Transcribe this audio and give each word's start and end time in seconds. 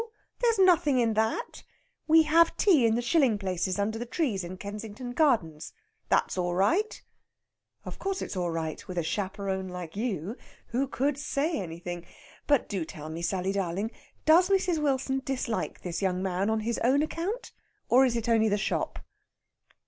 There's 0.39 0.57
nothing 0.57 0.97
in 0.97 1.13
that. 1.13 1.61
We 2.07 2.23
have 2.23 2.57
tea 2.57 2.87
in 2.87 2.95
the 2.95 3.03
shilling 3.03 3.37
places 3.37 3.77
under 3.77 3.99
the 3.99 4.05
trees 4.07 4.43
in 4.43 4.57
Kensington 4.57 5.11
Gardens. 5.11 5.73
That's 6.09 6.39
all 6.39 6.55
right." 6.55 6.99
"Of 7.85 7.99
course 7.99 8.17
that's 8.21 8.35
all 8.35 8.49
right 8.49 8.87
with 8.87 8.97
a 8.97 9.03
chaperon 9.03 9.69
like 9.69 9.95
you! 9.95 10.37
Who 10.69 10.87
could 10.87 11.19
say 11.19 11.55
anything? 11.61 12.03
But 12.47 12.67
do 12.67 12.83
tell 12.83 13.09
me, 13.09 13.21
Sally 13.21 13.51
darling, 13.51 13.91
does 14.25 14.49
Mrs. 14.49 14.79
Wilson 14.79 15.21
dislike 15.23 15.81
this 15.81 16.01
young 16.01 16.23
man 16.23 16.49
on 16.49 16.61
his 16.61 16.79
own 16.79 17.03
account, 17.03 17.51
or 17.87 18.03
is 18.03 18.15
it 18.17 18.27
only 18.27 18.49
the 18.49 18.57
shop?" 18.57 18.97